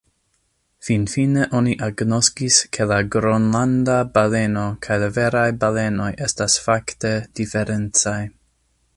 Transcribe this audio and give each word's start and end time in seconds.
Finfine, 0.85 1.41
oni 1.57 1.73
agnoskis, 1.87 2.55
ke 2.77 2.87
la 2.91 2.97
Gronlanda 3.15 3.97
baleno 4.15 4.63
kaj 4.87 4.97
la 5.03 5.09
veraj 5.19 5.45
balenoj 5.65 6.09
estas 6.29 6.57
fakte 6.69 7.13
diferencaj. 7.41 8.19